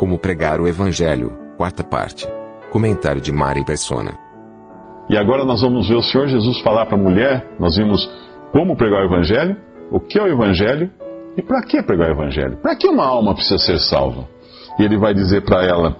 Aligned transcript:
Como 0.00 0.18
pregar 0.18 0.62
o 0.62 0.66
Evangelho, 0.66 1.30
quarta 1.58 1.84
parte. 1.84 2.26
Comentário 2.70 3.20
de 3.20 3.30
Mari 3.30 3.62
Persona. 3.66 4.12
E 5.10 5.14
agora 5.14 5.44
nós 5.44 5.60
vamos 5.60 5.90
ver 5.90 5.96
o 5.96 6.02
Senhor 6.02 6.26
Jesus 6.26 6.58
falar 6.62 6.86
para 6.86 6.96
a 6.96 6.98
mulher. 6.98 7.46
Nós 7.58 7.76
vimos 7.76 8.10
como 8.50 8.74
pregar 8.74 9.02
o 9.02 9.04
Evangelho, 9.04 9.58
o 9.92 10.00
que 10.00 10.18
é 10.18 10.22
o 10.22 10.26
Evangelho 10.26 10.90
e 11.36 11.42
para 11.42 11.60
que 11.60 11.82
pregar 11.82 12.08
o 12.08 12.12
Evangelho. 12.12 12.56
Para 12.62 12.74
que 12.76 12.88
uma 12.88 13.04
alma 13.04 13.34
precisa 13.34 13.58
ser 13.58 13.78
salva? 13.78 14.26
E 14.78 14.84
ele 14.84 14.96
vai 14.96 15.12
dizer 15.12 15.42
para 15.42 15.66
ela, 15.66 15.94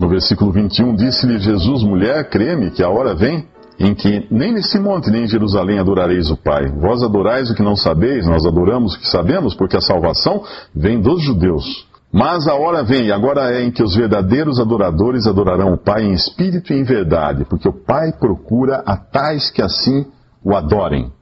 no 0.00 0.08
versículo 0.08 0.50
21, 0.50 0.96
disse-lhe 0.96 1.38
Jesus, 1.38 1.84
mulher, 1.84 2.28
creme 2.28 2.72
que 2.72 2.82
a 2.82 2.88
hora 2.88 3.14
vem 3.14 3.46
em 3.78 3.94
que 3.94 4.26
nem 4.32 4.52
nesse 4.52 4.80
monte 4.80 5.10
nem 5.12 5.22
em 5.22 5.28
Jerusalém 5.28 5.78
adorareis 5.78 6.28
o 6.28 6.36
Pai. 6.36 6.66
Vós 6.66 7.04
adorais 7.04 7.48
o 7.50 7.54
que 7.54 7.62
não 7.62 7.76
sabeis, 7.76 8.26
nós 8.26 8.44
adoramos 8.44 8.96
o 8.96 8.98
que 8.98 9.06
sabemos, 9.06 9.54
porque 9.54 9.76
a 9.76 9.80
salvação 9.80 10.42
vem 10.74 11.00
dos 11.00 11.22
judeus. 11.22 11.87
Mas 12.12 12.48
a 12.48 12.54
hora 12.54 12.82
vem, 12.82 13.10
agora 13.10 13.52
é 13.52 13.62
em 13.62 13.70
que 13.70 13.82
os 13.82 13.94
verdadeiros 13.94 14.58
adoradores 14.58 15.26
adorarão 15.26 15.74
o 15.74 15.78
Pai 15.78 16.04
em 16.04 16.12
espírito 16.12 16.72
e 16.72 16.76
em 16.76 16.82
verdade, 16.82 17.44
porque 17.44 17.68
o 17.68 17.72
Pai 17.72 18.12
procura 18.12 18.82
a 18.86 18.96
tais 18.96 19.50
que 19.50 19.60
assim 19.60 20.06
o 20.42 20.54
adorem. 20.54 21.12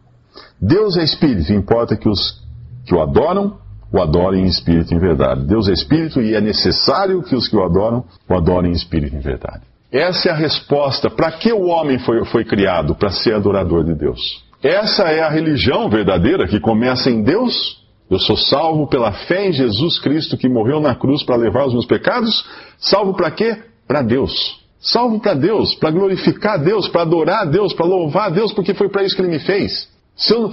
Deus 0.60 0.96
é 0.96 1.02
espírito, 1.02 1.52
importa 1.52 1.96
que 1.96 2.08
os 2.08 2.44
que 2.84 2.94
o 2.94 3.02
adoram 3.02 3.58
o 3.92 4.00
adorem 4.00 4.44
em 4.44 4.46
espírito 4.46 4.92
e 4.92 4.96
em 4.96 5.00
verdade. 5.00 5.46
Deus 5.46 5.68
é 5.68 5.72
espírito 5.72 6.20
e 6.20 6.34
é 6.34 6.40
necessário 6.40 7.22
que 7.22 7.34
os 7.34 7.48
que 7.48 7.56
o 7.56 7.64
adoram 7.64 8.04
o 8.28 8.34
adorem 8.34 8.70
em 8.70 8.74
espírito 8.74 9.14
e 9.14 9.18
em 9.18 9.20
verdade. 9.20 9.62
Essa 9.90 10.28
é 10.28 10.32
a 10.32 10.36
resposta. 10.36 11.08
Para 11.08 11.32
que 11.32 11.52
o 11.52 11.66
homem 11.66 11.98
foi, 11.98 12.24
foi 12.26 12.44
criado? 12.44 12.94
Para 12.94 13.10
ser 13.10 13.34
adorador 13.34 13.84
de 13.84 13.94
Deus. 13.94 14.44
Essa 14.62 15.04
é 15.04 15.22
a 15.22 15.30
religião 15.30 15.88
verdadeira 15.88 16.46
que 16.46 16.60
começa 16.60 17.10
em 17.10 17.22
Deus. 17.22 17.85
Eu 18.10 18.18
sou 18.18 18.36
salvo 18.36 18.86
pela 18.86 19.12
fé 19.12 19.48
em 19.48 19.52
Jesus 19.52 19.98
Cristo 19.98 20.36
que 20.36 20.48
morreu 20.48 20.80
na 20.80 20.94
cruz 20.94 21.22
para 21.22 21.36
levar 21.36 21.66
os 21.66 21.72
meus 21.72 21.86
pecados. 21.86 22.44
Salvo 22.78 23.14
para 23.14 23.30
quê? 23.30 23.56
Para 23.86 24.02
Deus. 24.02 24.64
Salvo 24.78 25.18
para 25.18 25.34
Deus, 25.34 25.74
para 25.74 25.90
glorificar 25.90 26.62
Deus, 26.62 26.86
para 26.88 27.02
adorar 27.02 27.46
Deus, 27.46 27.72
para 27.72 27.84
louvar 27.84 28.30
Deus, 28.30 28.52
porque 28.52 28.74
foi 28.74 28.88
para 28.88 29.02
isso 29.02 29.16
que 29.16 29.22
Ele 29.22 29.30
me 29.30 29.40
fez. 29.40 29.88
Se 30.14 30.32
eu, 30.32 30.52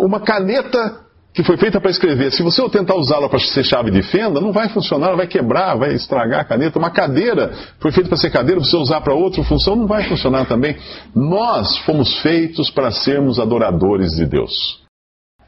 uma 0.00 0.20
caneta 0.20 1.00
que 1.32 1.42
foi 1.44 1.56
feita 1.56 1.80
para 1.80 1.90
escrever, 1.90 2.32
se 2.32 2.42
você 2.42 2.68
tentar 2.68 2.96
usá-la 2.96 3.28
para 3.28 3.38
ser 3.38 3.64
chave 3.64 3.90
de 3.90 4.02
fenda, 4.02 4.40
não 4.40 4.52
vai 4.52 4.68
funcionar, 4.68 5.14
vai 5.14 5.26
quebrar, 5.26 5.76
vai 5.76 5.94
estragar 5.94 6.40
a 6.40 6.44
caneta. 6.44 6.78
Uma 6.78 6.90
cadeira 6.90 7.52
foi 7.78 7.92
feita 7.92 8.08
para 8.08 8.18
ser 8.18 8.30
cadeira, 8.30 8.60
você 8.60 8.76
usar 8.76 9.00
para 9.00 9.14
outra 9.14 9.42
função, 9.44 9.76
não 9.76 9.86
vai 9.86 10.06
funcionar 10.08 10.46
também. 10.46 10.76
Nós 11.14 11.78
fomos 11.78 12.18
feitos 12.18 12.68
para 12.68 12.90
sermos 12.90 13.38
adoradores 13.38 14.10
de 14.12 14.26
Deus. 14.26 14.80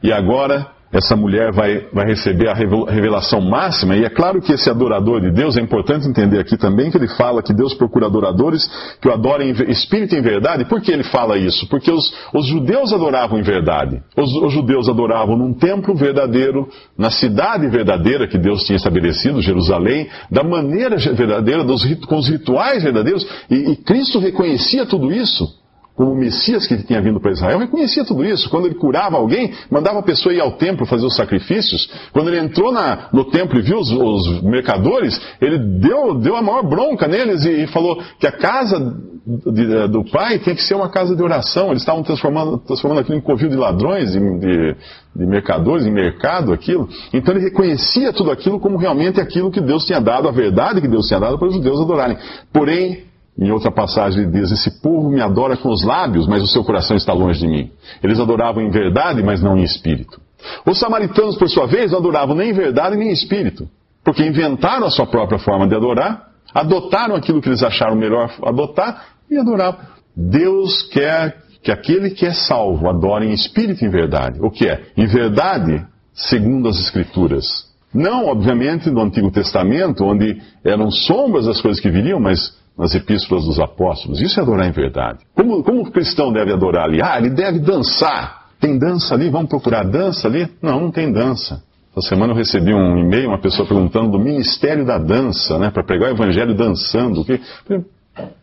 E 0.02 0.12
agora 0.12 0.68
essa 0.92 1.16
mulher 1.16 1.52
vai, 1.52 1.86
vai 1.92 2.06
receber 2.06 2.48
a 2.48 2.54
revelação 2.54 3.40
máxima, 3.40 3.96
e 3.96 4.04
é 4.04 4.10
claro 4.10 4.42
que 4.42 4.52
esse 4.52 4.68
adorador 4.68 5.22
de 5.22 5.30
Deus, 5.30 5.56
é 5.56 5.60
importante 5.60 6.06
entender 6.06 6.38
aqui 6.38 6.56
também 6.56 6.90
que 6.90 6.98
ele 6.98 7.08
fala 7.08 7.42
que 7.42 7.54
Deus 7.54 7.72
procura 7.72 8.06
adoradores 8.06 8.68
que 9.00 9.08
o 9.08 9.12
adorem 9.12 9.50
em 9.50 9.70
espírito 9.70 10.14
em 10.14 10.20
verdade. 10.20 10.66
Por 10.66 10.82
que 10.82 10.92
ele 10.92 11.02
fala 11.02 11.38
isso? 11.38 11.66
Porque 11.68 11.90
os, 11.90 12.12
os 12.34 12.46
judeus 12.46 12.92
adoravam 12.92 13.38
em 13.38 13.42
verdade. 13.42 14.02
Os, 14.16 14.34
os, 14.34 14.52
judeus 14.52 14.88
adoravam 14.88 15.36
num 15.36 15.54
templo 15.54 15.94
verdadeiro, 15.94 16.68
na 16.96 17.10
cidade 17.10 17.66
verdadeira 17.68 18.28
que 18.28 18.36
Deus 18.36 18.64
tinha 18.64 18.76
estabelecido, 18.76 19.40
Jerusalém, 19.40 20.08
da 20.30 20.44
maneira 20.44 20.96
verdadeira, 20.96 21.64
dos, 21.64 21.82
com 22.04 22.18
os 22.18 22.28
rituais 22.28 22.82
verdadeiros, 22.82 23.26
e, 23.50 23.72
e 23.72 23.76
Cristo 23.76 24.18
reconhecia 24.18 24.84
tudo 24.84 25.10
isso 25.10 25.61
como 25.94 26.14
Messias 26.14 26.66
que 26.66 26.76
tinha 26.84 27.00
vindo 27.02 27.20
para 27.20 27.32
Israel, 27.32 27.58
reconhecia 27.58 28.04
tudo 28.04 28.24
isso. 28.24 28.48
Quando 28.48 28.66
ele 28.66 28.74
curava 28.74 29.16
alguém, 29.16 29.52
mandava 29.70 29.98
a 29.98 30.02
pessoa 30.02 30.34
ir 30.34 30.40
ao 30.40 30.52
templo 30.52 30.86
fazer 30.86 31.04
os 31.04 31.14
sacrifícios. 31.14 31.90
Quando 32.12 32.28
ele 32.28 32.38
entrou 32.38 32.72
na, 32.72 33.08
no 33.12 33.26
templo 33.26 33.58
e 33.58 33.62
viu 33.62 33.78
os, 33.78 33.90
os, 33.90 34.42
mercadores, 34.42 35.20
ele 35.40 35.58
deu, 35.58 36.14
deu 36.14 36.34
a 36.34 36.42
maior 36.42 36.62
bronca 36.62 37.06
neles 37.06 37.44
e, 37.44 37.64
e 37.64 37.66
falou 37.66 38.02
que 38.18 38.26
a 38.26 38.32
casa 38.32 38.96
de, 39.26 39.88
do 39.88 40.04
pai 40.10 40.38
tem 40.38 40.54
que 40.54 40.62
ser 40.62 40.74
uma 40.74 40.88
casa 40.88 41.14
de 41.14 41.22
oração. 41.22 41.68
Eles 41.68 41.82
estavam 41.82 42.02
transformando, 42.02 42.58
transformando 42.58 43.00
aquilo 43.00 43.18
em 43.18 43.20
covil 43.20 43.50
de 43.50 43.56
ladrões, 43.56 44.12
de, 44.12 44.18
de, 44.18 44.76
de 45.14 45.26
mercadores, 45.26 45.86
em 45.86 45.92
mercado, 45.92 46.54
aquilo. 46.54 46.88
Então 47.12 47.34
ele 47.34 47.44
reconhecia 47.44 48.14
tudo 48.14 48.30
aquilo 48.30 48.58
como 48.58 48.78
realmente 48.78 49.20
aquilo 49.20 49.50
que 49.50 49.60
Deus 49.60 49.84
tinha 49.84 50.00
dado, 50.00 50.26
a 50.26 50.32
verdade 50.32 50.80
que 50.80 50.88
Deus 50.88 51.06
tinha 51.06 51.20
dado 51.20 51.38
para 51.38 51.48
os 51.48 51.54
judeus 51.54 51.80
adorarem. 51.80 52.16
Porém, 52.50 53.11
em 53.38 53.50
outra 53.50 53.70
passagem 53.70 54.22
ele 54.22 54.32
diz: 54.32 54.50
Esse 54.50 54.82
povo 54.82 55.08
me 55.08 55.20
adora 55.20 55.56
com 55.56 55.70
os 55.70 55.84
lábios, 55.84 56.26
mas 56.26 56.42
o 56.42 56.46
seu 56.46 56.62
coração 56.62 56.96
está 56.96 57.12
longe 57.12 57.40
de 57.40 57.48
mim. 57.48 57.70
Eles 58.02 58.20
adoravam 58.20 58.62
em 58.62 58.70
verdade, 58.70 59.22
mas 59.22 59.42
não 59.42 59.56
em 59.56 59.62
espírito. 59.62 60.20
Os 60.66 60.78
samaritanos, 60.78 61.36
por 61.36 61.48
sua 61.48 61.66
vez, 61.66 61.92
não 61.92 61.98
adoravam 61.98 62.34
nem 62.34 62.50
em 62.50 62.52
verdade 62.52 62.96
nem 62.96 63.08
em 63.08 63.12
espírito, 63.12 63.68
porque 64.04 64.24
inventaram 64.24 64.86
a 64.86 64.90
sua 64.90 65.06
própria 65.06 65.38
forma 65.38 65.66
de 65.66 65.74
adorar, 65.74 66.28
adotaram 66.52 67.14
aquilo 67.14 67.40
que 67.40 67.48
eles 67.48 67.62
acharam 67.62 67.96
melhor 67.96 68.30
adotar 68.42 69.06
e 69.30 69.38
adoravam. 69.38 69.80
Deus 70.14 70.82
quer 70.82 71.42
que 71.62 71.70
aquele 71.70 72.10
que 72.10 72.26
é 72.26 72.32
salvo 72.32 72.88
adore 72.88 73.26
em 73.26 73.32
espírito 73.32 73.82
e 73.82 73.86
em 73.86 73.90
verdade. 73.90 74.38
O 74.42 74.50
que 74.50 74.68
é? 74.68 74.82
Em 74.96 75.06
verdade, 75.06 75.86
segundo 76.12 76.68
as 76.68 76.78
Escrituras. 76.78 77.70
Não, 77.94 78.26
obviamente, 78.26 78.90
no 78.90 79.02
Antigo 79.02 79.30
Testamento, 79.30 80.04
onde 80.04 80.40
eram 80.64 80.90
sombras 80.90 81.46
das 81.46 81.60
coisas 81.60 81.80
que 81.80 81.90
viriam, 81.90 82.18
mas 82.18 82.56
nas 82.76 82.94
epístolas 82.94 83.44
dos 83.44 83.58
apóstolos. 83.60 84.20
Isso 84.20 84.38
é 84.40 84.42
adorar 84.42 84.68
em 84.68 84.72
verdade. 84.72 85.20
Como, 85.34 85.62
como 85.62 85.82
o 85.82 85.90
cristão 85.90 86.32
deve 86.32 86.52
adorar 86.52 86.84
ali? 86.84 87.00
Ah, 87.02 87.18
ele 87.18 87.30
deve 87.30 87.58
dançar. 87.58 88.42
Tem 88.60 88.78
dança 88.78 89.14
ali? 89.14 89.28
Vamos 89.28 89.48
procurar 89.48 89.84
dança 89.84 90.28
ali? 90.28 90.48
Não, 90.62 90.80
não 90.80 90.90
tem 90.90 91.12
dança. 91.12 91.62
Essa 91.96 92.08
semana 92.08 92.32
eu 92.32 92.36
recebi 92.36 92.72
um 92.72 92.98
e-mail, 92.98 93.28
uma 93.28 93.40
pessoa 93.40 93.68
perguntando 93.68 94.12
do 94.12 94.18
Ministério 94.18 94.86
da 94.86 94.96
Dança, 94.96 95.58
né, 95.58 95.70
para 95.70 95.84
pregar 95.84 96.10
o 96.10 96.14
Evangelho 96.14 96.54
dançando. 96.54 97.22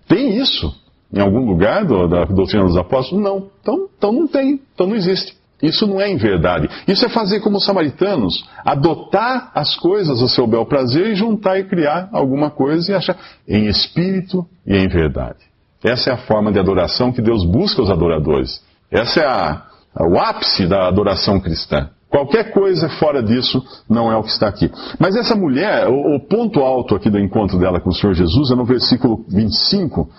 Tem 0.07 0.37
isso 0.37 0.71
em 1.11 1.19
algum 1.19 1.45
lugar 1.45 1.83
do, 1.85 2.07
da 2.07 2.25
doutrina 2.25 2.63
dos 2.65 2.77
apóstolos? 2.77 3.23
Não. 3.23 3.47
Então, 3.61 3.89
então 3.97 4.11
não 4.11 4.27
tem. 4.27 4.59
Então 4.73 4.85
não 4.85 4.95
existe. 4.95 5.38
Isso 5.61 5.85
não 5.85 5.99
é 5.99 6.09
em 6.09 6.15
verdade. 6.15 6.69
Isso 6.87 7.05
é 7.05 7.09
fazer 7.09 7.41
como 7.41 7.57
os 7.57 7.65
samaritanos, 7.65 8.45
adotar 8.65 9.51
as 9.53 9.75
coisas 9.75 10.21
ao 10.21 10.29
seu 10.29 10.47
bel 10.47 10.65
prazer 10.65 11.07
e 11.07 11.15
juntar 11.15 11.59
e 11.59 11.65
criar 11.65 12.09
alguma 12.13 12.49
coisa 12.49 12.91
e 12.91 12.95
achar 12.95 13.17
em 13.47 13.67
espírito 13.67 14.45
e 14.65 14.75
em 14.75 14.87
verdade. 14.87 15.39
Essa 15.83 16.11
é 16.11 16.13
a 16.13 16.17
forma 16.17 16.51
de 16.51 16.59
adoração 16.59 17.11
que 17.11 17.21
Deus 17.21 17.45
busca 17.45 17.81
os 17.81 17.89
adoradores. 17.89 18.61
Essa 18.91 19.21
é 19.21 19.25
a, 19.25 19.63
a, 19.95 20.07
o 20.07 20.19
ápice 20.19 20.67
da 20.67 20.87
adoração 20.87 21.39
cristã. 21.39 21.89
Qualquer 22.09 22.51
coisa 22.51 22.89
fora 22.89 23.21
disso 23.21 23.63
não 23.87 24.11
é 24.11 24.15
o 24.15 24.23
que 24.23 24.31
está 24.31 24.47
aqui. 24.47 24.71
Mas 24.97 25.15
essa 25.15 25.35
mulher, 25.35 25.87
o, 25.87 26.15
o 26.15 26.19
ponto 26.19 26.61
alto 26.61 26.95
aqui 26.95 27.09
do 27.09 27.19
encontro 27.19 27.59
dela 27.59 27.79
com 27.79 27.89
o 27.89 27.93
Senhor 27.93 28.13
Jesus 28.13 28.51
é 28.51 28.55
no 28.55 28.65
versículo 28.65 29.23
25, 29.29 30.09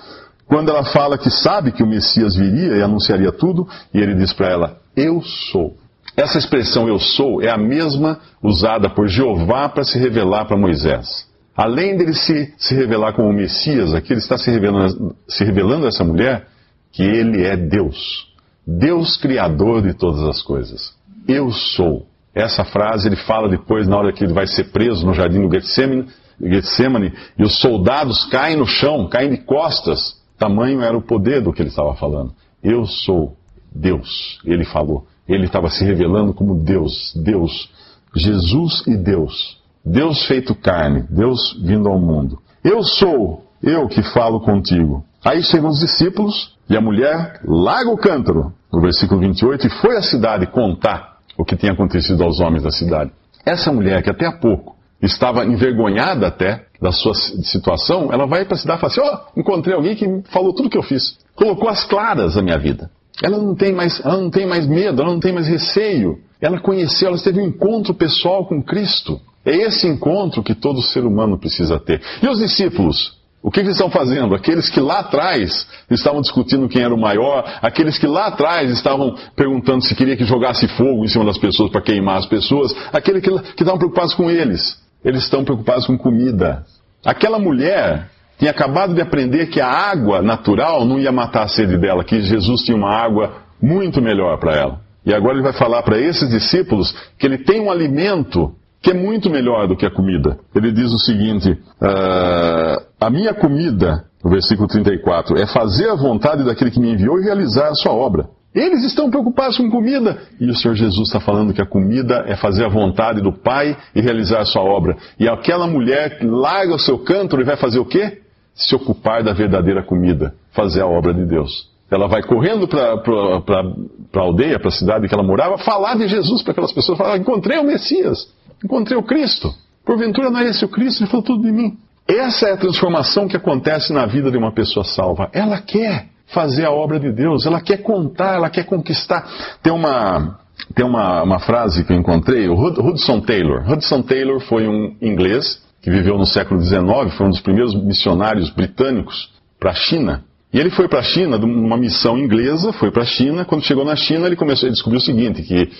quando 0.46 0.70
ela 0.70 0.84
fala 0.84 1.18
que 1.18 1.30
sabe 1.30 1.72
que 1.72 1.82
o 1.82 1.86
Messias 1.86 2.36
viria 2.36 2.76
e 2.76 2.82
anunciaria 2.82 3.32
tudo, 3.32 3.68
e 3.92 3.98
ele 3.98 4.14
diz 4.14 4.32
para 4.32 4.48
ela: 4.48 4.79
eu 4.96 5.22
sou. 5.22 5.76
Essa 6.16 6.38
expressão 6.38 6.88
eu 6.88 6.98
sou 6.98 7.42
é 7.42 7.48
a 7.48 7.58
mesma 7.58 8.20
usada 8.42 8.90
por 8.90 9.08
Jeová 9.08 9.68
para 9.68 9.84
se 9.84 9.98
revelar 9.98 10.44
para 10.46 10.56
Moisés. 10.56 11.28
Além 11.56 11.96
dele 11.96 12.14
se, 12.14 12.54
se 12.56 12.74
revelar 12.74 13.12
como 13.12 13.32
Messias, 13.32 13.92
aqui 13.94 14.12
ele 14.12 14.20
está 14.20 14.38
se 14.38 14.50
revelando, 14.50 15.14
se 15.28 15.44
revelando 15.44 15.84
a 15.84 15.88
essa 15.88 16.04
mulher 16.04 16.46
que 16.92 17.02
ele 17.02 17.44
é 17.44 17.56
Deus. 17.56 18.28
Deus 18.66 19.16
criador 19.16 19.82
de 19.82 19.94
todas 19.94 20.22
as 20.22 20.42
coisas. 20.42 20.94
Eu 21.28 21.50
sou. 21.50 22.06
Essa 22.34 22.64
frase 22.64 23.08
ele 23.08 23.16
fala 23.16 23.48
depois, 23.48 23.88
na 23.88 23.96
hora 23.96 24.12
que 24.12 24.24
ele 24.24 24.32
vai 24.32 24.46
ser 24.46 24.70
preso 24.70 25.04
no 25.04 25.12
jardim 25.12 25.46
do 25.46 25.52
Getsemane, 25.52 26.06
Getsemane 26.40 27.12
e 27.38 27.42
os 27.42 27.60
soldados 27.60 28.24
caem 28.26 28.56
no 28.56 28.66
chão, 28.66 29.08
caem 29.08 29.30
de 29.30 29.38
costas. 29.38 30.20
Tamanho 30.38 30.80
era 30.80 30.96
o 30.96 31.02
poder 31.02 31.42
do 31.42 31.52
que 31.52 31.60
ele 31.60 31.68
estava 31.68 31.94
falando. 31.94 32.32
Eu 32.62 32.86
sou. 32.86 33.36
Deus, 33.74 34.40
ele 34.44 34.64
falou. 34.64 35.06
Ele 35.28 35.44
estava 35.44 35.70
se 35.70 35.84
revelando 35.84 36.34
como 36.34 36.62
Deus, 36.62 37.14
Deus, 37.16 37.70
Jesus 38.14 38.82
e 38.86 38.96
Deus. 38.96 39.58
Deus 39.84 40.26
feito 40.26 40.54
carne, 40.54 41.04
Deus 41.08 41.58
vindo 41.62 41.88
ao 41.88 41.98
mundo. 41.98 42.38
Eu 42.62 42.82
sou, 42.82 43.44
eu 43.62 43.88
que 43.88 44.02
falo 44.02 44.40
contigo. 44.40 45.04
Aí 45.24 45.42
chegam 45.42 45.70
os 45.70 45.80
discípulos 45.80 46.56
e 46.68 46.76
a 46.76 46.80
mulher 46.80 47.40
larga 47.44 47.90
o 47.90 47.96
cântaro, 47.96 48.52
no 48.72 48.80
versículo 48.80 49.20
28, 49.20 49.66
e 49.66 49.70
foi 49.70 49.96
à 49.96 50.02
cidade 50.02 50.46
contar 50.46 51.18
o 51.36 51.44
que 51.44 51.56
tinha 51.56 51.72
acontecido 51.72 52.22
aos 52.22 52.40
homens 52.40 52.62
da 52.62 52.70
cidade. 52.70 53.10
Essa 53.44 53.72
mulher 53.72 54.02
que 54.02 54.10
até 54.10 54.26
há 54.26 54.32
pouco 54.32 54.76
estava 55.00 55.44
envergonhada 55.44 56.26
até 56.26 56.66
da 56.80 56.92
sua 56.92 57.14
situação, 57.14 58.12
ela 58.12 58.26
vai 58.26 58.44
para 58.44 58.54
a 58.54 58.58
cidade 58.58 58.78
e 58.78 58.80
fala 58.80 58.92
assim: 58.92 59.00
Ó, 59.00 59.26
oh, 59.34 59.40
encontrei 59.40 59.74
alguém 59.74 59.96
que 59.96 60.22
falou 60.30 60.52
tudo 60.52 60.70
que 60.70 60.78
eu 60.78 60.82
fiz, 60.82 61.18
colocou 61.34 61.68
as 61.68 61.84
claras 61.84 62.36
a 62.36 62.42
minha 62.42 62.58
vida. 62.58 62.90
Ela 63.22 63.38
não 63.38 63.54
tem 63.54 63.72
mais, 63.72 64.00
ela 64.04 64.16
não 64.16 64.30
tem 64.30 64.46
mais 64.46 64.66
medo, 64.66 65.02
ela 65.02 65.12
não 65.12 65.20
tem 65.20 65.32
mais 65.32 65.46
receio. 65.46 66.18
Ela 66.40 66.58
conheceu, 66.58 67.08
ela 67.08 67.18
teve 67.18 67.40
um 67.40 67.46
encontro 67.46 67.92
pessoal 67.94 68.46
com 68.46 68.62
Cristo. 68.62 69.20
É 69.44 69.54
esse 69.54 69.86
encontro 69.86 70.42
que 70.42 70.54
todo 70.54 70.82
ser 70.82 71.04
humano 71.04 71.38
precisa 71.38 71.78
ter. 71.78 72.00
E 72.22 72.28
os 72.28 72.38
discípulos? 72.38 73.18
O 73.42 73.50
que, 73.50 73.60
eles 73.60 73.72
estão 73.72 73.90
fazendo? 73.90 74.34
Aqueles 74.34 74.68
que 74.68 74.80
lá 74.80 74.98
atrás 74.98 75.66
estavam 75.90 76.20
discutindo 76.20 76.68
quem 76.68 76.82
era 76.82 76.94
o 76.94 77.00
maior, 77.00 77.42
aqueles 77.62 77.98
que 77.98 78.06
lá 78.06 78.26
atrás 78.26 78.70
estavam 78.70 79.16
perguntando 79.34 79.82
se 79.82 79.94
queria 79.94 80.14
que 80.14 80.24
jogasse 80.24 80.68
fogo 80.68 81.04
em 81.04 81.08
cima 81.08 81.24
das 81.24 81.38
pessoas 81.38 81.70
para 81.70 81.80
queimar 81.80 82.18
as 82.18 82.26
pessoas, 82.26 82.74
aqueles 82.92 83.22
que, 83.22 83.30
que 83.30 83.62
estavam 83.62 83.78
preocupados 83.78 84.12
com 84.12 84.30
eles. 84.30 84.78
Eles 85.02 85.22
estão 85.22 85.42
preocupados 85.42 85.86
com 85.86 85.96
comida. 85.96 86.66
Aquela 87.02 87.38
mulher 87.38 88.10
tinha 88.40 88.52
acabado 88.52 88.94
de 88.94 89.02
aprender 89.02 89.48
que 89.48 89.60
a 89.60 89.68
água 89.68 90.22
natural 90.22 90.86
não 90.86 90.98
ia 90.98 91.12
matar 91.12 91.42
a 91.42 91.48
sede 91.48 91.76
dela, 91.76 92.02
que 92.02 92.22
Jesus 92.22 92.62
tinha 92.62 92.74
uma 92.74 92.90
água 92.90 93.34
muito 93.62 94.00
melhor 94.00 94.38
para 94.38 94.56
ela. 94.56 94.80
E 95.04 95.12
agora 95.12 95.34
ele 95.34 95.42
vai 95.42 95.52
falar 95.52 95.82
para 95.82 95.98
esses 95.98 96.26
discípulos 96.30 96.90
que 97.18 97.26
ele 97.26 97.36
tem 97.36 97.60
um 97.60 97.70
alimento 97.70 98.52
que 98.82 98.92
é 98.92 98.94
muito 98.94 99.28
melhor 99.28 99.68
do 99.68 99.76
que 99.76 99.84
a 99.84 99.90
comida. 99.90 100.38
Ele 100.54 100.72
diz 100.72 100.90
o 100.90 100.98
seguinte: 100.98 101.50
uh, 101.50 102.82
A 102.98 103.10
minha 103.10 103.34
comida, 103.34 104.04
no 104.24 104.30
versículo 104.30 104.66
34, 104.66 105.36
é 105.36 105.46
fazer 105.46 105.90
a 105.90 105.94
vontade 105.94 106.42
daquele 106.42 106.70
que 106.70 106.80
me 106.80 106.94
enviou 106.94 107.20
e 107.20 107.24
realizar 107.24 107.68
a 107.68 107.74
sua 107.74 107.92
obra. 107.92 108.24
Eles 108.54 108.82
estão 108.84 109.10
preocupados 109.10 109.58
com 109.58 109.70
comida. 109.70 110.18
E 110.40 110.48
o 110.48 110.56
Senhor 110.56 110.74
Jesus 110.74 111.08
está 111.08 111.20
falando 111.20 111.52
que 111.52 111.60
a 111.60 111.66
comida 111.66 112.24
é 112.26 112.34
fazer 112.36 112.64
a 112.64 112.70
vontade 112.70 113.20
do 113.20 113.34
Pai 113.34 113.76
e 113.94 114.00
realizar 114.00 114.40
a 114.40 114.46
sua 114.46 114.62
obra. 114.62 114.96
E 115.18 115.28
aquela 115.28 115.66
mulher 115.66 116.18
larga 116.22 116.74
o 116.74 116.78
seu 116.78 116.98
cântaro 116.98 117.42
e 117.42 117.44
vai 117.44 117.56
fazer 117.56 117.78
o 117.78 117.84
quê? 117.84 118.20
Se 118.54 118.74
ocupar 118.74 119.22
da 119.22 119.32
verdadeira 119.32 119.82
comida, 119.82 120.34
fazer 120.52 120.82
a 120.82 120.86
obra 120.86 121.14
de 121.14 121.24
Deus. 121.24 121.70
Ela 121.90 122.06
vai 122.06 122.22
correndo 122.22 122.68
para 122.68 122.92
a 122.92 124.20
aldeia, 124.20 124.58
para 124.58 124.68
a 124.68 124.72
cidade 124.72 125.08
que 125.08 125.14
ela 125.14 125.24
morava, 125.24 125.58
falar 125.58 125.96
de 125.96 126.06
Jesus 126.06 126.42
para 126.42 126.52
aquelas 126.52 126.72
pessoas. 126.72 126.96
Falar: 126.96 127.16
Encontrei 127.16 127.58
o 127.58 127.64
Messias. 127.64 128.28
Encontrei 128.64 128.96
o 128.96 129.02
Cristo. 129.02 129.52
Porventura 129.84 130.30
não 130.30 130.40
é 130.40 130.50
esse 130.50 130.64
o 130.64 130.68
Cristo? 130.68 131.02
Ele 131.02 131.10
falou 131.10 131.24
tudo 131.24 131.42
de 131.42 131.50
mim. 131.50 131.76
Essa 132.06 132.48
é 132.48 132.52
a 132.52 132.56
transformação 132.56 133.26
que 133.26 133.36
acontece 133.36 133.92
na 133.92 134.06
vida 134.06 134.30
de 134.30 134.36
uma 134.36 134.52
pessoa 134.52 134.84
salva. 134.84 135.28
Ela 135.32 135.60
quer 135.60 136.06
fazer 136.26 136.64
a 136.64 136.70
obra 136.70 137.00
de 137.00 137.10
Deus, 137.12 137.44
ela 137.44 137.60
quer 137.60 137.78
contar, 137.78 138.36
ela 138.36 138.50
quer 138.50 138.64
conquistar. 138.64 139.28
Tem 139.62 139.72
uma, 139.72 140.38
tem 140.74 140.84
uma, 140.84 141.22
uma 141.22 141.38
frase 141.40 141.84
que 141.84 141.92
eu 141.92 141.96
encontrei, 141.96 142.48
o 142.48 142.54
Hudson 142.54 143.20
Taylor. 143.20 143.68
Hudson 143.68 144.02
Taylor 144.02 144.40
foi 144.40 144.68
um 144.68 144.94
inglês 145.00 145.60
que 145.82 145.90
viveu 145.90 146.18
no 146.18 146.26
século 146.26 146.60
XIX, 146.60 147.14
foi 147.16 147.26
um 147.26 147.30
dos 147.30 147.40
primeiros 147.40 147.74
missionários 147.74 148.50
britânicos 148.50 149.30
para 149.58 149.70
a 149.70 149.74
China. 149.74 150.24
E 150.52 150.58
ele 150.58 150.70
foi 150.70 150.88
para 150.88 150.98
a 150.98 151.02
China, 151.02 151.38
numa 151.38 151.76
missão 151.76 152.18
inglesa, 152.18 152.72
foi 152.72 152.90
para 152.90 153.02
a 153.02 153.06
China. 153.06 153.44
Quando 153.44 153.64
chegou 153.64 153.84
na 153.84 153.94
China, 153.94 154.26
ele 154.26 154.36
começou 154.36 154.68
a 154.68 154.72
descobrir 154.72 154.98
o 154.98 155.00
seguinte: 155.00 155.42
que 155.42 155.70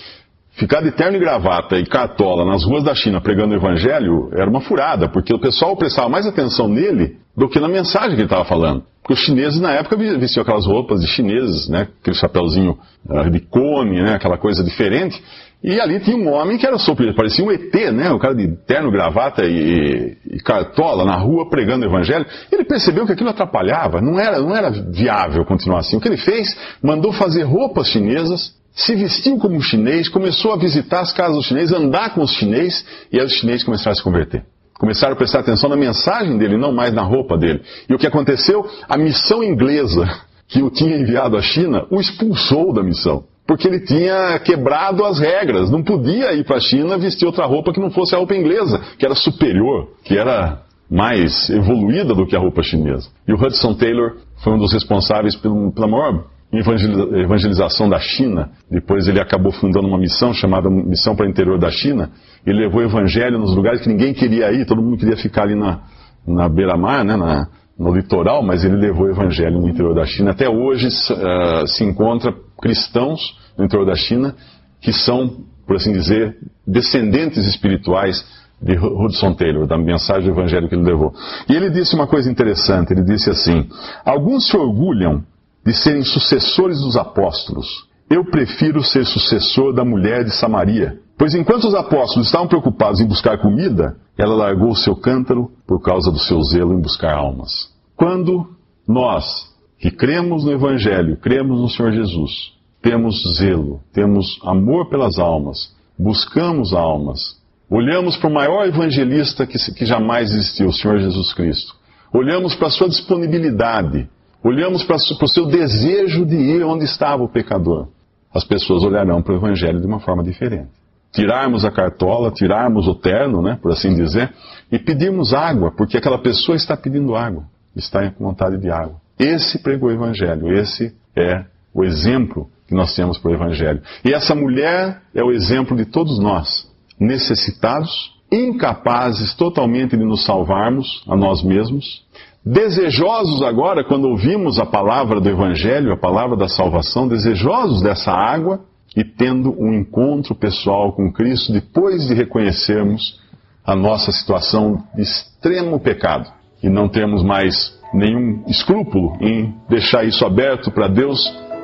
Ficar 0.53 0.81
de 0.81 0.91
terno 0.91 1.15
e 1.15 1.19
gravata 1.19 1.77
e 1.77 1.85
cartola 1.85 2.45
nas 2.45 2.63
ruas 2.63 2.83
da 2.83 2.93
China 2.93 3.21
pregando 3.21 3.53
o 3.53 3.57
evangelho 3.57 4.29
era 4.33 4.49
uma 4.49 4.59
furada, 4.59 5.07
porque 5.07 5.33
o 5.33 5.39
pessoal 5.39 5.75
prestava 5.77 6.09
mais 6.09 6.27
atenção 6.27 6.67
nele 6.67 7.17
do 7.35 7.47
que 7.47 7.59
na 7.59 7.69
mensagem 7.69 8.09
que 8.09 8.15
ele 8.15 8.23
estava 8.23 8.43
falando. 8.43 8.83
Porque 9.01 9.13
os 9.13 9.19
chineses 9.19 9.59
na 9.61 9.71
época 9.71 9.95
vestiam 9.95 10.43
aquelas 10.43 10.65
roupas 10.65 10.99
de 10.99 11.07
chineses, 11.07 11.69
né? 11.69 11.87
Aquele 12.01 12.15
chapéuzinho 12.15 12.77
uh, 13.09 13.29
de 13.29 13.39
cone, 13.39 14.01
né? 14.01 14.13
Aquela 14.15 14.37
coisa 14.37 14.63
diferente. 14.63 15.23
E 15.63 15.79
ali 15.79 15.99
tinha 15.99 16.17
um 16.17 16.27
homem 16.27 16.57
que 16.57 16.65
era 16.65 16.77
super, 16.79 17.13
parecia 17.13 17.45
um 17.45 17.51
ET, 17.51 17.73
né? 17.93 18.11
O 18.11 18.17
cara 18.17 18.33
de 18.33 18.47
terno, 18.65 18.91
gravata 18.91 19.45
e, 19.45 20.17
e, 20.25 20.39
cartola 20.39 21.05
na 21.05 21.15
rua 21.15 21.49
pregando 21.49 21.85
o 21.85 21.89
evangelho. 21.89 22.25
Ele 22.51 22.63
percebeu 22.63 23.05
que 23.05 23.13
aquilo 23.13 23.29
atrapalhava, 23.29 24.01
não 24.01 24.19
era, 24.19 24.39
não 24.39 24.55
era 24.55 24.71
viável 24.71 25.45
continuar 25.45 25.79
assim. 25.79 25.97
O 25.97 26.01
que 26.01 26.07
ele 26.07 26.17
fez? 26.17 26.57
Mandou 26.81 27.13
fazer 27.13 27.43
roupas 27.43 27.87
chinesas 27.87 28.59
se 28.73 28.95
vestiu 28.95 29.37
como 29.37 29.61
chinês, 29.61 30.07
começou 30.07 30.53
a 30.53 30.57
visitar 30.57 31.01
as 31.01 31.11
casas 31.11 31.35
dos 31.35 31.45
chineses, 31.45 31.73
andar 31.73 32.13
com 32.13 32.21
os 32.21 32.31
chineses, 32.31 32.85
e 33.11 33.19
aí 33.19 33.25
os 33.25 33.33
chineses 33.33 33.63
começaram 33.63 33.91
a 33.91 33.95
se 33.95 34.03
converter. 34.03 34.43
Começaram 34.75 35.13
a 35.13 35.15
prestar 35.15 35.39
atenção 35.39 35.69
na 35.69 35.75
mensagem 35.75 36.37
dele, 36.37 36.57
não 36.57 36.71
mais 36.71 36.93
na 36.93 37.03
roupa 37.03 37.37
dele. 37.37 37.61
E 37.87 37.93
o 37.93 37.99
que 37.99 38.07
aconteceu? 38.07 38.65
A 38.89 38.97
missão 38.97 39.43
inglesa 39.43 40.07
que 40.47 40.63
o 40.63 40.71
tinha 40.71 40.97
enviado 40.97 41.37
à 41.37 41.41
China 41.41 41.85
o 41.91 41.99
expulsou 41.99 42.73
da 42.73 42.81
missão. 42.81 43.25
Porque 43.47 43.67
ele 43.67 43.81
tinha 43.81 44.39
quebrado 44.39 45.03
as 45.03 45.19
regras. 45.19 45.69
Não 45.69 45.83
podia 45.83 46.33
ir 46.33 46.45
para 46.45 46.57
a 46.57 46.61
China 46.61 46.97
vestir 46.97 47.25
outra 47.25 47.45
roupa 47.45 47.73
que 47.73 47.79
não 47.79 47.91
fosse 47.91 48.15
a 48.15 48.17
roupa 48.17 48.35
inglesa, 48.35 48.81
que 48.97 49.05
era 49.05 49.15
superior, 49.15 49.89
que 50.03 50.17
era 50.17 50.61
mais 50.89 51.49
evoluída 51.49 52.13
do 52.13 52.25
que 52.25 52.35
a 52.35 52.39
roupa 52.39 52.61
chinesa. 52.61 53.09
E 53.27 53.33
o 53.33 53.35
Hudson 53.35 53.73
Taylor 53.75 54.17
foi 54.43 54.53
um 54.53 54.57
dos 54.57 54.73
responsáveis 54.73 55.35
pela 55.35 55.87
maior 55.87 56.25
evangelização 56.53 57.89
da 57.89 57.97
China. 57.99 58.49
Depois 58.69 59.07
ele 59.07 59.21
acabou 59.21 59.53
fundando 59.53 59.87
uma 59.87 59.97
missão 59.97 60.33
chamada 60.33 60.69
Missão 60.69 61.15
para 61.15 61.25
o 61.25 61.29
Interior 61.29 61.57
da 61.57 61.71
China. 61.71 62.09
Ele 62.45 62.59
levou 62.59 62.81
o 62.81 62.83
evangelho 62.83 63.39
nos 63.39 63.55
lugares 63.55 63.81
que 63.81 63.87
ninguém 63.87 64.13
queria 64.13 64.51
ir, 64.51 64.65
todo 64.65 64.81
mundo 64.81 64.97
queria 64.97 65.15
ficar 65.15 65.43
ali 65.43 65.55
na, 65.55 65.79
na 66.27 66.49
beira-mar, 66.49 67.05
né, 67.05 67.15
na, 67.15 67.47
no 67.79 67.95
litoral, 67.95 68.43
mas 68.43 68.65
ele 68.65 68.75
levou 68.75 69.05
o 69.05 69.09
evangelho 69.09 69.61
no 69.61 69.69
interior 69.69 69.95
da 69.95 70.05
China. 70.05 70.31
Até 70.31 70.49
hoje 70.49 70.87
uh, 70.87 71.67
se 71.67 71.85
encontra 71.85 72.33
cristãos 72.61 73.37
no 73.57 73.65
interior 73.65 73.85
da 73.85 73.95
China 73.95 74.35
que 74.79 74.91
são, 74.91 75.43
por 75.67 75.75
assim 75.75 75.91
dizer, 75.91 76.37
descendentes 76.65 77.45
espirituais 77.45 78.25
de 78.61 78.77
Hudson 78.77 79.33
Taylor, 79.33 79.67
da 79.67 79.77
mensagem 79.77 80.31
do 80.31 80.39
evangelho 80.39 80.67
que 80.69 80.75
ele 80.75 80.83
levou. 80.83 81.13
E 81.49 81.55
ele 81.55 81.69
disse 81.69 81.95
uma 81.95 82.07
coisa 82.07 82.29
interessante, 82.29 82.93
ele 82.93 83.03
disse 83.03 83.29
assim, 83.29 83.67
alguns 84.05 84.47
se 84.47 84.55
orgulham 84.55 85.23
de 85.65 85.73
serem 85.73 86.03
sucessores 86.03 86.79
dos 86.79 86.95
apóstolos. 86.95 87.87
Eu 88.09 88.25
prefiro 88.25 88.83
ser 88.83 89.05
sucessor 89.05 89.73
da 89.73 89.85
mulher 89.85 90.23
de 90.23 90.31
Samaria. 90.31 90.99
Pois 91.17 91.33
enquanto 91.33 91.65
os 91.65 91.75
apóstolos 91.75 92.27
estavam 92.27 92.47
preocupados 92.47 92.99
em 92.99 93.07
buscar 93.07 93.37
comida, 93.39 93.95
ela 94.17 94.35
largou 94.35 94.71
o 94.71 94.75
seu 94.75 94.95
cântaro 94.95 95.51
por 95.67 95.81
causa 95.81 96.11
do 96.11 96.19
seu 96.19 96.41
zelo 96.43 96.73
em 96.73 96.81
buscar 96.81 97.13
almas. 97.13 97.69
Quando 97.95 98.47
nós, 98.87 99.50
que 99.81 99.89
cremos 99.89 100.45
no 100.45 100.51
Evangelho, 100.51 101.17
cremos 101.17 101.59
no 101.59 101.67
Senhor 101.67 101.91
Jesus, 101.91 102.53
temos 102.83 103.23
zelo, 103.37 103.81
temos 103.91 104.39
amor 104.43 104.87
pelas 104.89 105.17
almas, 105.17 105.75
buscamos 105.97 106.71
almas, 106.71 107.41
olhamos 107.67 108.15
para 108.15 108.29
o 108.29 108.33
maior 108.33 108.67
evangelista 108.67 109.47
que, 109.47 109.57
que 109.73 109.83
jamais 109.83 110.29
existiu, 110.29 110.67
o 110.67 110.73
Senhor 110.73 110.99
Jesus 110.99 111.33
Cristo, 111.33 111.73
olhamos 112.13 112.53
para 112.53 112.67
a 112.67 112.69
sua 112.69 112.87
disponibilidade, 112.87 114.07
olhamos 114.43 114.83
para 114.83 114.97
o 114.97 115.27
seu 115.27 115.47
desejo 115.47 116.27
de 116.27 116.35
ir 116.35 116.63
onde 116.63 116.85
estava 116.85 117.23
o 117.23 117.29
pecador, 117.29 117.87
as 118.31 118.43
pessoas 118.43 118.83
olharão 118.83 119.23
para 119.23 119.33
o 119.33 119.37
Evangelho 119.37 119.81
de 119.81 119.87
uma 119.87 119.99
forma 119.99 120.23
diferente. 120.23 120.69
Tirarmos 121.11 121.65
a 121.65 121.71
cartola, 121.71 122.29
tirarmos 122.29 122.87
o 122.87 122.93
terno, 122.93 123.41
né, 123.41 123.57
por 123.59 123.71
assim 123.71 123.95
dizer, 123.95 124.31
e 124.71 124.77
pedirmos 124.77 125.33
água, 125.33 125.71
porque 125.75 125.97
aquela 125.97 126.19
pessoa 126.19 126.55
está 126.55 126.77
pedindo 126.77 127.15
água, 127.15 127.45
está 127.75 128.11
com 128.11 128.25
vontade 128.25 128.59
de 128.59 128.69
água. 128.69 129.00
Esse 129.23 129.59
pregou 129.59 129.89
o 129.89 129.93
Evangelho, 129.93 130.51
esse 130.51 130.93
é 131.15 131.45
o 131.73 131.83
exemplo 131.83 132.49
que 132.67 132.73
nós 132.73 132.95
temos 132.95 133.17
para 133.17 133.31
o 133.31 133.33
Evangelho. 133.35 133.81
E 134.03 134.13
essa 134.13 134.33
mulher 134.33 135.01
é 135.13 135.23
o 135.23 135.31
exemplo 135.31 135.77
de 135.77 135.85
todos 135.85 136.19
nós, 136.19 136.67
necessitados, 136.99 138.19
incapazes 138.31 139.35
totalmente 139.35 139.95
de 139.95 140.03
nos 140.03 140.25
salvarmos 140.25 141.03
a 141.07 141.15
nós 141.15 141.43
mesmos, 141.43 142.03
Desejosos 142.43 143.43
agora, 143.43 143.83
quando 143.83 144.05
ouvimos 144.05 144.57
a 144.57 144.65
palavra 144.65 145.21
do 145.21 145.29
Evangelho, 145.29 145.93
a 145.93 145.97
palavra 145.97 146.35
da 146.35 146.47
salvação, 146.47 147.07
desejosos 147.07 147.83
dessa 147.83 148.11
água 148.11 148.61
e 148.97 149.03
tendo 149.03 149.55
um 149.61 149.71
encontro 149.71 150.33
pessoal 150.33 150.91
com 150.93 151.13
Cristo 151.13 151.53
depois 151.53 152.07
de 152.07 152.15
reconhecermos 152.15 153.19
a 153.63 153.75
nossa 153.75 154.11
situação 154.11 154.83
de 154.95 155.03
extremo 155.03 155.79
pecado 155.79 156.31
e 156.63 156.67
não 156.67 156.89
termos 156.89 157.23
mais 157.23 157.79
nenhum 157.93 158.43
escrúpulo 158.47 159.17
em 159.19 159.53
deixar 159.69 160.05
isso 160.05 160.25
aberto 160.25 160.71
para 160.71 160.87
Deus, 160.87 161.19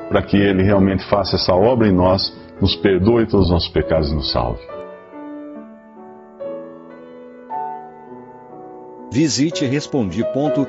para 0.10 0.22
que 0.22 0.38
Ele 0.38 0.64
realmente 0.64 1.08
faça 1.10 1.36
essa 1.36 1.54
obra 1.54 1.88
em 1.88 1.94
nós, 1.94 2.36
nos 2.62 2.76
perdoe 2.76 3.26
todos 3.26 3.48
os 3.48 3.52
nossos 3.52 3.70
pecados 3.70 4.12
e 4.12 4.16
nos 4.16 4.32
salve. 4.32 4.62
Visite 9.12 9.66
respondi.com.br. 9.66 10.68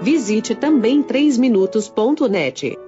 Visite 0.00 0.54
também 0.54 1.02
3minutos.net. 1.02 2.87